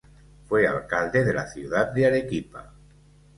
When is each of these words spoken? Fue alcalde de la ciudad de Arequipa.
Fue 0.49 0.67
alcalde 0.67 1.23
de 1.23 1.31
la 1.31 1.45
ciudad 1.45 1.93
de 1.93 2.07
Arequipa. 2.07 2.73